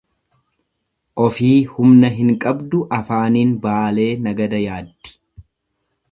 Ofii 1.25 1.57
humna 1.73 2.09
hin 2.15 2.31
qabdu 2.45 2.79
afaaniin 2.99 3.51
Baalee 3.67 4.09
nagada 4.29 4.63
yaaddi. 4.65 5.13